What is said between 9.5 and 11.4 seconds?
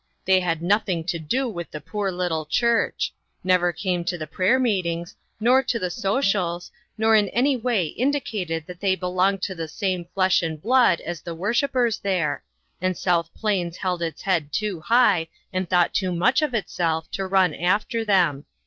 the same flesh and blood as the